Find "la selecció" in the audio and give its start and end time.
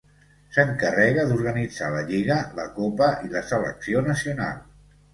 3.39-4.07